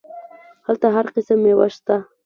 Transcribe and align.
هلته 0.65 0.87
هر 0.95 1.05
قسم 1.15 1.37
ميوه 1.43 1.67
سته. 1.77 1.95